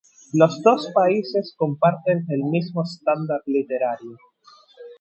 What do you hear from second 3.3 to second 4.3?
literario.